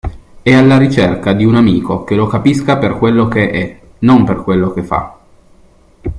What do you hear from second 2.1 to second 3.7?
lo capisca per quello che